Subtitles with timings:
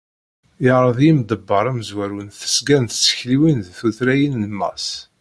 [0.63, 4.87] Yeɛreḍ yimḍebber amezwaru n tesga n tsekliwin d tutlayin Mass